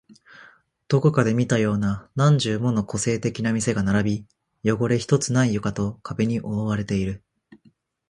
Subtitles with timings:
[0.87, 4.25] どこかで見たような何十もの個性的な店が並
[4.63, 7.23] び、汚れ一つない床と壁に覆われている